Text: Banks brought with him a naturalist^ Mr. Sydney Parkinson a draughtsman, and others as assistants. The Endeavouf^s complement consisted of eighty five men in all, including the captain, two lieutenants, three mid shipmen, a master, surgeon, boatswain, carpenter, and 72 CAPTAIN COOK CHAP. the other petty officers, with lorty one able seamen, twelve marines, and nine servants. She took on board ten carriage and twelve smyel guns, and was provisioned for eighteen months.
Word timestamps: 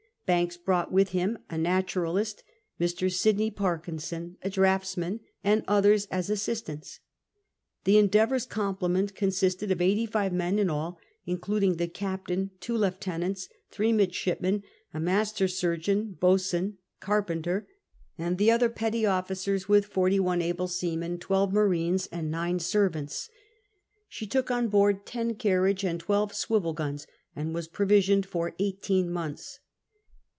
Banks 0.27 0.55
brought 0.55 0.93
with 0.93 1.09
him 1.09 1.39
a 1.49 1.55
naturalist^ 1.55 2.37
Mr. 2.79 3.11
Sydney 3.13 3.51
Parkinson 3.51 4.37
a 4.41 4.49
draughtsman, 4.49 5.19
and 5.43 5.61
others 5.67 6.07
as 6.09 6.29
assistants. 6.29 7.01
The 7.83 7.95
Endeavouf^s 7.97 8.47
complement 8.47 9.13
consisted 9.13 9.71
of 9.71 9.81
eighty 9.81 10.05
five 10.05 10.31
men 10.31 10.57
in 10.57 10.69
all, 10.69 10.97
including 11.25 11.75
the 11.75 11.89
captain, 11.89 12.51
two 12.61 12.77
lieutenants, 12.77 13.49
three 13.71 13.91
mid 13.91 14.15
shipmen, 14.15 14.63
a 14.93 15.01
master, 15.01 15.49
surgeon, 15.49 16.13
boatswain, 16.17 16.77
carpenter, 17.01 17.67
and 18.17 18.31
72 18.31 18.31
CAPTAIN 18.31 18.31
COOK 18.31 18.31
CHAP. 18.31 18.37
the 18.37 18.51
other 18.51 18.73
petty 18.73 19.05
officers, 19.05 19.67
with 19.67 19.89
lorty 19.97 20.19
one 20.21 20.41
able 20.41 20.69
seamen, 20.69 21.17
twelve 21.17 21.51
marines, 21.51 22.07
and 22.09 22.31
nine 22.31 22.57
servants. 22.59 23.27
She 24.07 24.25
took 24.25 24.49
on 24.49 24.69
board 24.69 25.05
ten 25.05 25.35
carriage 25.35 25.83
and 25.83 25.99
twelve 25.99 26.31
smyel 26.31 26.73
guns, 26.73 27.05
and 27.35 27.53
was 27.53 27.67
provisioned 27.67 28.25
for 28.25 28.55
eighteen 28.59 29.11
months. 29.11 29.59